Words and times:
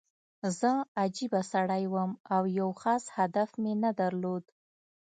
زه 0.59 0.71
عجیبه 1.01 1.41
سړی 1.51 1.83
وم 1.93 2.11
او 2.35 2.43
یو 2.59 2.69
خاص 2.81 3.03
هدف 3.17 3.49
مې 3.61 3.73
نه 3.83 3.91
درلود 3.99 4.43